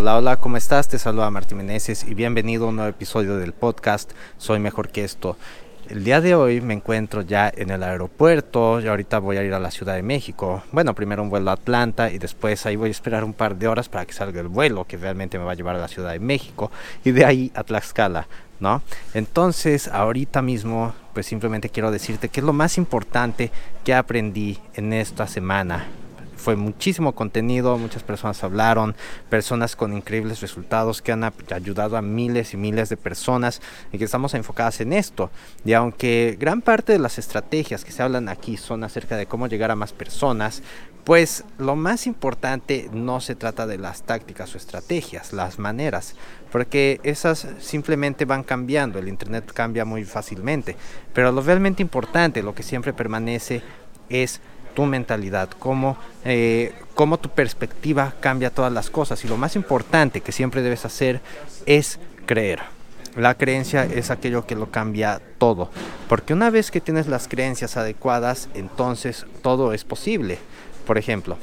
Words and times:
Hola, 0.00 0.16
hola, 0.16 0.36
¿cómo 0.36 0.56
estás? 0.56 0.86
Te 0.86 0.96
saluda 0.96 1.28
Martín 1.28 1.58
Meneses 1.58 2.04
y 2.04 2.14
bienvenido 2.14 2.66
a 2.66 2.68
un 2.68 2.76
nuevo 2.76 2.88
episodio 2.88 3.36
del 3.36 3.52
podcast 3.52 4.12
Soy 4.36 4.60
Mejor 4.60 4.90
que 4.90 5.02
esto. 5.02 5.36
El 5.88 6.04
día 6.04 6.20
de 6.20 6.36
hoy 6.36 6.60
me 6.60 6.74
encuentro 6.74 7.22
ya 7.22 7.52
en 7.52 7.70
el 7.70 7.82
aeropuerto 7.82 8.80
y 8.80 8.86
ahorita 8.86 9.18
voy 9.18 9.38
a 9.38 9.42
ir 9.42 9.52
a 9.54 9.58
la 9.58 9.72
Ciudad 9.72 9.96
de 9.96 10.04
México. 10.04 10.62
Bueno, 10.70 10.94
primero 10.94 11.24
un 11.24 11.30
vuelo 11.30 11.50
a 11.50 11.54
Atlanta 11.54 12.12
y 12.12 12.18
después 12.18 12.64
ahí 12.64 12.76
voy 12.76 12.90
a 12.90 12.92
esperar 12.92 13.24
un 13.24 13.32
par 13.32 13.56
de 13.56 13.66
horas 13.66 13.88
para 13.88 14.06
que 14.06 14.12
salga 14.12 14.40
el 14.40 14.46
vuelo 14.46 14.84
que 14.84 14.96
realmente 14.96 15.36
me 15.36 15.44
va 15.44 15.50
a 15.50 15.56
llevar 15.56 15.74
a 15.74 15.80
la 15.80 15.88
Ciudad 15.88 16.12
de 16.12 16.20
México 16.20 16.70
y 17.04 17.10
de 17.10 17.24
ahí 17.24 17.50
a 17.56 17.64
Tlaxcala. 17.64 18.28
¿No? 18.60 18.82
Entonces, 19.14 19.88
ahorita 19.88 20.42
mismo, 20.42 20.94
pues 21.12 21.26
simplemente 21.26 21.70
quiero 21.70 21.90
decirte 21.90 22.28
que 22.28 22.38
es 22.38 22.46
lo 22.46 22.52
más 22.52 22.78
importante 22.78 23.50
que 23.82 23.94
aprendí 23.94 24.58
en 24.74 24.92
esta 24.92 25.26
semana 25.26 25.86
fue 26.38 26.56
muchísimo 26.56 27.14
contenido, 27.14 27.76
muchas 27.76 28.02
personas 28.02 28.42
hablaron, 28.42 28.96
personas 29.28 29.76
con 29.76 29.92
increíbles 29.92 30.40
resultados 30.40 31.02
que 31.02 31.12
han 31.12 31.24
ayudado 31.24 31.96
a 31.96 32.02
miles 32.02 32.54
y 32.54 32.56
miles 32.56 32.88
de 32.88 32.96
personas 32.96 33.60
y 33.92 33.98
que 33.98 34.04
estamos 34.04 34.32
enfocadas 34.34 34.80
en 34.80 34.92
esto. 34.92 35.30
Y 35.64 35.74
aunque 35.74 36.36
gran 36.40 36.62
parte 36.62 36.92
de 36.92 36.98
las 36.98 37.18
estrategias 37.18 37.84
que 37.84 37.92
se 37.92 38.02
hablan 38.02 38.28
aquí 38.28 38.56
son 38.56 38.84
acerca 38.84 39.16
de 39.16 39.26
cómo 39.26 39.48
llegar 39.48 39.70
a 39.70 39.76
más 39.76 39.92
personas, 39.92 40.62
pues 41.04 41.44
lo 41.56 41.74
más 41.74 42.06
importante 42.06 42.90
no 42.92 43.20
se 43.20 43.34
trata 43.34 43.66
de 43.66 43.78
las 43.78 44.02
tácticas 44.02 44.54
o 44.54 44.58
estrategias, 44.58 45.32
las 45.32 45.58
maneras, 45.58 46.14
porque 46.52 47.00
esas 47.02 47.46
simplemente 47.60 48.26
van 48.26 48.42
cambiando, 48.42 48.98
el 48.98 49.08
Internet 49.08 49.50
cambia 49.54 49.86
muy 49.86 50.04
fácilmente, 50.04 50.76
pero 51.14 51.32
lo 51.32 51.40
realmente 51.40 51.82
importante, 51.82 52.42
lo 52.42 52.54
que 52.54 52.62
siempre 52.62 52.92
permanece 52.92 53.62
es 54.10 54.40
tu 54.78 54.86
mentalidad, 54.86 55.48
cómo, 55.58 55.96
eh, 56.24 56.72
cómo 56.94 57.18
tu 57.18 57.30
perspectiva 57.30 58.14
cambia 58.20 58.50
todas 58.50 58.72
las 58.72 58.90
cosas. 58.90 59.24
Y 59.24 59.26
lo 59.26 59.36
más 59.36 59.56
importante 59.56 60.20
que 60.20 60.30
siempre 60.30 60.62
debes 60.62 60.84
hacer 60.84 61.20
es 61.66 61.98
creer. 62.26 62.60
La 63.16 63.34
creencia 63.34 63.84
es 63.86 64.12
aquello 64.12 64.46
que 64.46 64.54
lo 64.54 64.70
cambia 64.70 65.20
todo. 65.38 65.68
Porque 66.08 66.32
una 66.32 66.50
vez 66.50 66.70
que 66.70 66.80
tienes 66.80 67.08
las 67.08 67.26
creencias 67.26 67.76
adecuadas, 67.76 68.48
entonces 68.54 69.26
todo 69.42 69.72
es 69.72 69.82
posible. 69.82 70.38
Por 70.86 70.96
ejemplo, 70.96 71.38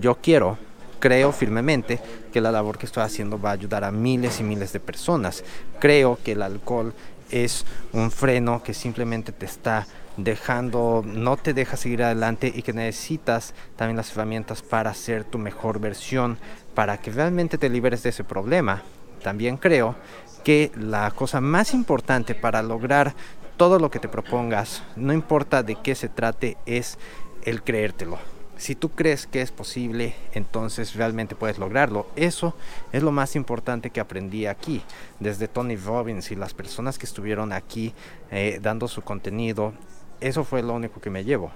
yo 0.00 0.18
quiero, 0.22 0.56
creo 1.00 1.32
firmemente 1.32 1.98
que 2.32 2.40
la 2.40 2.52
labor 2.52 2.78
que 2.78 2.86
estoy 2.86 3.02
haciendo 3.02 3.40
va 3.40 3.50
a 3.50 3.54
ayudar 3.54 3.82
a 3.82 3.90
miles 3.90 4.38
y 4.38 4.44
miles 4.44 4.72
de 4.72 4.78
personas. 4.78 5.42
Creo 5.80 6.20
que 6.24 6.32
el 6.32 6.42
alcohol 6.42 6.94
es 7.32 7.64
un 7.92 8.12
freno 8.12 8.62
que 8.62 8.74
simplemente 8.74 9.32
te 9.32 9.46
está 9.46 9.88
dejando, 10.16 11.02
no 11.06 11.36
te 11.36 11.54
deja 11.54 11.76
seguir 11.76 12.02
adelante 12.02 12.52
y 12.54 12.62
que 12.62 12.72
necesitas 12.72 13.54
también 13.76 13.96
las 13.96 14.12
herramientas 14.12 14.62
para 14.62 14.94
ser 14.94 15.24
tu 15.24 15.38
mejor 15.38 15.80
versión, 15.80 16.38
para 16.74 16.98
que 16.98 17.10
realmente 17.10 17.58
te 17.58 17.68
liberes 17.68 18.02
de 18.02 18.10
ese 18.10 18.24
problema. 18.24 18.82
También 19.22 19.56
creo 19.56 19.96
que 20.44 20.70
la 20.76 21.10
cosa 21.10 21.40
más 21.40 21.74
importante 21.74 22.34
para 22.34 22.62
lograr 22.62 23.14
todo 23.56 23.78
lo 23.78 23.90
que 23.90 24.00
te 24.00 24.08
propongas, 24.08 24.82
no 24.96 25.12
importa 25.12 25.62
de 25.62 25.76
qué 25.76 25.94
se 25.94 26.08
trate, 26.08 26.56
es 26.66 26.98
el 27.44 27.62
creértelo. 27.62 28.18
Si 28.56 28.76
tú 28.76 28.90
crees 28.90 29.26
que 29.26 29.42
es 29.42 29.50
posible, 29.50 30.14
entonces 30.32 30.94
realmente 30.94 31.34
puedes 31.34 31.58
lograrlo. 31.58 32.06
Eso 32.14 32.54
es 32.92 33.02
lo 33.02 33.10
más 33.10 33.34
importante 33.34 33.90
que 33.90 34.00
aprendí 34.00 34.46
aquí, 34.46 34.82
desde 35.18 35.48
Tony 35.48 35.76
Robbins 35.76 36.30
y 36.30 36.36
las 36.36 36.54
personas 36.54 36.98
que 36.98 37.06
estuvieron 37.06 37.52
aquí 37.52 37.92
eh, 38.30 38.60
dando 38.62 38.86
su 38.86 39.02
contenido 39.02 39.74
eso 40.20 40.44
fue 40.44 40.62
lo 40.62 40.74
único 40.74 41.00
que 41.00 41.10
me 41.10 41.24
llevo. 41.24 41.50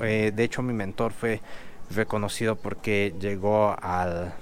Eh, 0.00 0.32
de 0.34 0.44
hecho, 0.44 0.62
mi 0.62 0.72
mentor 0.72 1.12
fue 1.12 1.40
reconocido 1.90 2.56
porque 2.56 3.14
llegó 3.20 3.76
al... 3.80 4.32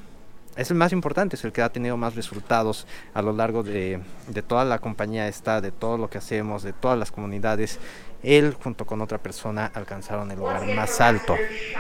Es 0.57 0.71
el 0.73 0.77
más 0.77 0.93
importante, 0.93 1.37
es 1.37 1.45
el 1.45 1.53
que 1.53 1.63
ha 1.63 1.69
tenido 1.69 1.97
más 1.97 2.17
resultados 2.17 2.87
a 3.15 3.23
lo 3.23 3.33
largo 3.33 3.63
de, 3.63 4.01
de 4.27 4.43
toda 4.43 4.65
la 4.65 4.81
compañía 4.81 5.29
esta, 5.29 5.61
de 5.61 5.71
todo 5.71 5.97
lo 5.97 6.11
que 6.11 6.19
hacemos, 6.19 6.65
de 6.65 6.73
todas 6.73 6.99
las 6.99 7.13
comunidades. 7.13 7.79
Él 8.25 8.57
junto 8.61 8.85
con 8.85 9.01
otra 9.01 9.19
persona 9.19 9.71
alcanzaron 9.73 10.33
el 10.33 10.39
lugar 10.39 10.67
más 10.75 11.01
alto. 11.01 11.37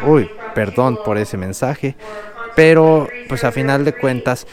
Uy, 0.07 0.31
perdón 0.55 0.99
por 1.05 1.19
ese 1.19 1.37
mensaje, 1.37 1.97
pero 2.55 3.09
pues 3.29 3.43
a 3.43 3.51
final 3.51 3.85
de 3.85 3.95
cuentas 3.95 4.47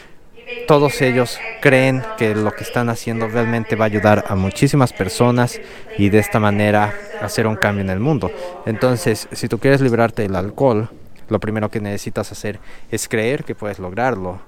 todos 0.67 1.01
ellos 1.01 1.39
creen 1.61 2.03
que 2.17 2.35
lo 2.35 2.53
que 2.53 2.63
están 2.63 2.89
haciendo 2.89 3.27
realmente 3.27 3.75
va 3.75 3.85
a 3.85 3.87
ayudar 3.87 4.25
a 4.27 4.35
muchísimas 4.35 4.93
personas 4.93 5.59
y 5.97 6.09
de 6.09 6.19
esta 6.19 6.39
manera 6.39 6.93
hacer 7.21 7.47
un 7.47 7.55
cambio 7.55 7.83
en 7.83 7.89
el 7.89 7.99
mundo. 7.99 8.31
Entonces, 8.65 9.27
si 9.31 9.47
tú 9.47 9.59
quieres 9.59 9.81
librarte 9.81 10.23
del 10.23 10.35
alcohol, 10.35 10.89
lo 11.29 11.39
primero 11.39 11.69
que 11.69 11.79
necesitas 11.79 12.31
hacer 12.31 12.59
es 12.91 13.07
creer 13.07 13.43
que 13.43 13.55
puedes 13.55 13.79
lograrlo. 13.79 14.39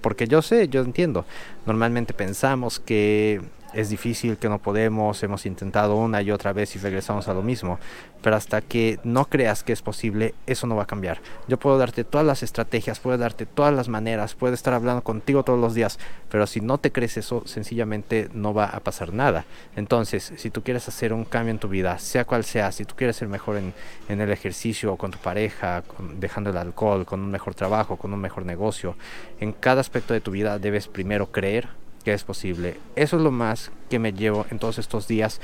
Porque 0.00 0.26
yo 0.26 0.42
sé, 0.42 0.68
yo 0.68 0.82
entiendo. 0.82 1.24
Normalmente 1.66 2.12
pensamos 2.12 2.78
que 2.78 3.40
es 3.74 3.90
difícil, 3.90 4.36
que 4.36 4.48
no 4.48 4.58
podemos, 4.58 5.22
hemos 5.22 5.46
intentado 5.46 5.96
una 5.96 6.22
y 6.22 6.30
otra 6.30 6.52
vez 6.52 6.74
y 6.76 6.78
regresamos 6.78 7.28
a 7.28 7.34
lo 7.34 7.42
mismo. 7.42 7.78
Pero 8.22 8.36
hasta 8.36 8.62
que 8.62 8.98
no 9.04 9.26
creas 9.26 9.62
que 9.62 9.72
es 9.72 9.82
posible, 9.82 10.34
eso 10.46 10.66
no 10.66 10.76
va 10.76 10.84
a 10.84 10.86
cambiar. 10.86 11.20
Yo 11.48 11.58
puedo 11.58 11.76
darte 11.76 12.04
todas 12.04 12.26
las 12.26 12.42
estrategias, 12.42 13.00
puedo 13.00 13.18
darte 13.18 13.44
todas 13.46 13.74
las 13.74 13.88
maneras, 13.88 14.34
puedo 14.34 14.54
estar 14.54 14.72
hablando 14.72 15.02
contigo 15.02 15.42
todos 15.42 15.60
los 15.60 15.74
días, 15.74 15.98
pero 16.30 16.46
si 16.46 16.60
no 16.60 16.78
te 16.78 16.92
crees 16.92 17.16
eso, 17.16 17.42
sencillamente 17.46 18.28
no 18.32 18.54
va 18.54 18.66
a 18.66 18.80
pasar 18.80 19.12
nada. 19.12 19.44
Entonces, 19.76 20.32
si 20.36 20.50
tú 20.50 20.62
quieres 20.62 20.88
hacer 20.88 21.12
un 21.12 21.24
cambio 21.24 21.50
en 21.50 21.58
tu 21.58 21.68
vida, 21.68 21.98
sea 21.98 22.24
cual 22.24 22.44
sea, 22.44 22.72
si 22.72 22.84
tú 22.84 22.94
quieres 22.94 23.16
ser 23.16 23.28
mejor 23.28 23.56
en, 23.56 23.74
el 24.08 24.30
ejercicio, 24.30 24.96
con 24.96 25.10
tu 25.10 25.18
pareja, 25.18 25.82
dejando 26.18 26.50
el 26.50 26.56
alcohol, 26.56 27.04
con 27.04 27.20
un 27.20 27.30
mejor 27.30 27.54
trabajo, 27.54 27.96
con 27.96 28.12
un 28.12 28.20
mejor 28.20 28.46
negocio, 28.46 28.96
en 29.40 29.52
cada 29.52 29.80
aspecto 29.80 30.14
de 30.14 30.20
tu 30.20 30.30
vida 30.30 30.58
debes 30.58 30.88
primero 30.88 31.30
creer 31.30 31.68
que 32.04 32.12
es 32.12 32.22
posible. 32.22 32.78
Eso 32.96 33.16
es 33.16 33.22
lo 33.22 33.30
más 33.30 33.70
que 33.88 33.98
me 33.98 34.12
llevo 34.12 34.46
en 34.50 34.58
todos 34.58 34.78
estos 34.78 35.08
días 35.08 35.40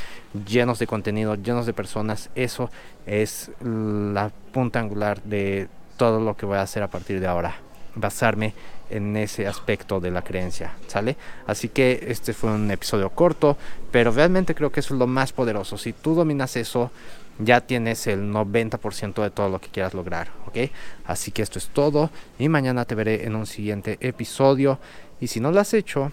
llenos 0.47 0.79
de 0.79 0.87
contenido, 0.87 1.35
llenos 1.35 1.67
de 1.67 1.73
personas. 1.73 2.31
Eso 2.35 2.71
es 3.07 3.51
la 3.63 4.31
punta 4.53 4.79
angular 4.79 5.23
de 5.23 5.69
todo 5.97 6.21
lo 6.21 6.37
que 6.37 6.47
voy 6.47 6.59
a 6.59 6.63
hacer 6.63 6.83
a 6.83 6.91
partir 6.91 7.21
de 7.21 7.27
ahora. 7.27 7.57
Basarme 7.95 8.55
en 8.91 9.17
ese 9.17 9.47
aspecto 9.47 10.01
de 10.01 10.11
la 10.11 10.23
creencia, 10.23 10.73
¿sale? 10.87 11.17
Así 11.47 11.69
que 11.69 12.07
este 12.09 12.33
fue 12.33 12.53
un 12.53 12.71
episodio 12.71 13.11
corto, 13.11 13.57
pero 13.91 14.11
realmente 14.13 14.55
creo 14.55 14.71
que 14.71 14.81
eso 14.81 14.95
es 14.95 14.99
lo 14.99 15.07
más 15.07 15.33
poderoso. 15.33 15.79
Si 15.79 15.93
tú 15.93 16.15
dominas 16.15 16.57
eso, 16.57 16.91
ya 17.39 17.61
tienes 17.61 18.07
el 18.07 18.31
90% 18.33 19.23
de 19.23 19.31
todo 19.31 19.49
lo 19.49 19.61
que 19.61 19.69
quieras 19.69 19.95
lograr, 19.95 20.29
¿ok? 20.47 20.71
Así 21.07 21.31
que 21.31 21.43
esto 21.43 21.59
es 21.59 21.69
todo 21.69 22.11
y 22.39 22.49
mañana 22.49 22.85
te 22.85 22.95
veré 22.95 23.25
en 23.25 23.35
un 23.35 23.47
siguiente 23.47 23.97
episodio. 24.01 24.79
Y 25.21 25.29
si 25.29 25.41
no 25.41 25.51
lo 25.51 25.61
has 25.61 25.75
hecho, 25.75 26.13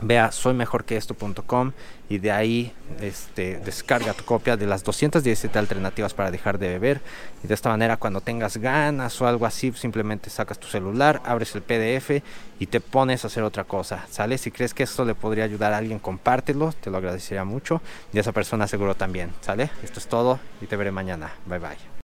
ve 0.00 0.18
a 0.18 0.32
soymejorqueesto.com 0.32 1.72
y 2.08 2.18
de 2.18 2.32
ahí 2.32 2.72
este, 3.00 3.58
descarga 3.58 4.12
tu 4.12 4.24
copia 4.24 4.56
de 4.56 4.66
las 4.66 4.84
217 4.84 5.58
alternativas 5.58 6.12
para 6.12 6.30
dejar 6.30 6.58
de 6.58 6.68
beber 6.68 7.00
y 7.42 7.46
de 7.46 7.54
esta 7.54 7.70
manera 7.70 7.96
cuando 7.96 8.20
tengas 8.20 8.58
ganas 8.58 9.20
o 9.20 9.26
algo 9.26 9.46
así 9.46 9.72
simplemente 9.72 10.30
sacas 10.30 10.58
tu 10.58 10.66
celular, 10.66 11.22
abres 11.24 11.54
el 11.54 11.62
PDF 11.62 12.22
y 12.58 12.66
te 12.66 12.80
pones 12.80 13.24
a 13.24 13.28
hacer 13.28 13.42
otra 13.42 13.64
cosa, 13.64 14.06
¿sale? 14.10 14.38
Si 14.38 14.50
crees 14.50 14.74
que 14.74 14.82
esto 14.82 15.04
le 15.04 15.14
podría 15.14 15.44
ayudar 15.44 15.72
a 15.72 15.78
alguien, 15.78 15.98
compártelo, 15.98 16.72
te 16.72 16.90
lo 16.90 16.98
agradecería 16.98 17.44
mucho 17.44 17.80
y 18.12 18.18
a 18.18 18.20
esa 18.20 18.32
persona 18.32 18.66
seguro 18.66 18.94
también, 18.94 19.32
¿sale? 19.40 19.70
Esto 19.82 19.98
es 19.98 20.06
todo 20.06 20.38
y 20.60 20.66
te 20.66 20.76
veré 20.76 20.90
mañana, 20.90 21.32
bye 21.46 21.58
bye. 21.58 21.84